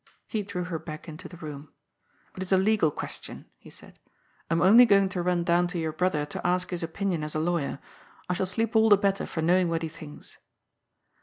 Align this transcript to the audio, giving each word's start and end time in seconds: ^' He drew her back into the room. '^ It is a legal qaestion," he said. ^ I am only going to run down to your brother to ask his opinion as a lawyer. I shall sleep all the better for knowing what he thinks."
^' 0.01 0.03
He 0.25 0.41
drew 0.41 0.63
her 0.63 0.79
back 0.79 1.07
into 1.07 1.27
the 1.29 1.37
room. 1.37 1.69
'^ 2.35 2.37
It 2.37 2.41
is 2.41 2.51
a 2.51 2.57
legal 2.57 2.91
qaestion," 2.91 3.45
he 3.59 3.69
said. 3.69 3.93
^ 3.93 3.97
I 4.49 4.53
am 4.55 4.59
only 4.63 4.83
going 4.83 5.09
to 5.09 5.21
run 5.21 5.43
down 5.43 5.67
to 5.67 5.77
your 5.77 5.91
brother 5.93 6.25
to 6.25 6.47
ask 6.47 6.71
his 6.71 6.81
opinion 6.81 7.23
as 7.23 7.35
a 7.35 7.39
lawyer. 7.39 7.77
I 8.27 8.33
shall 8.33 8.47
sleep 8.47 8.75
all 8.75 8.89
the 8.89 8.97
better 8.97 9.27
for 9.27 9.43
knowing 9.43 9.69
what 9.69 9.83
he 9.83 9.89
thinks." 9.89 10.39